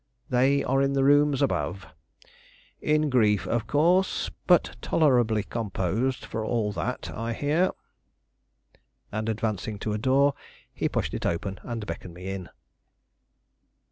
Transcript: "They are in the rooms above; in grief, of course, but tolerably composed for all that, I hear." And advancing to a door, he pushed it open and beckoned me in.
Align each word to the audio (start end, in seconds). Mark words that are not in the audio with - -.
"They 0.31 0.63
are 0.63 0.81
in 0.81 0.93
the 0.93 1.03
rooms 1.03 1.43
above; 1.43 1.85
in 2.81 3.07
grief, 3.11 3.45
of 3.45 3.67
course, 3.67 4.31
but 4.47 4.75
tolerably 4.81 5.43
composed 5.43 6.25
for 6.25 6.43
all 6.43 6.71
that, 6.71 7.11
I 7.11 7.33
hear." 7.33 7.69
And 9.11 9.29
advancing 9.29 9.77
to 9.77 9.93
a 9.93 9.99
door, 9.99 10.33
he 10.73 10.89
pushed 10.89 11.13
it 11.13 11.27
open 11.27 11.59
and 11.61 11.85
beckoned 11.85 12.15
me 12.15 12.29
in. 12.29 12.49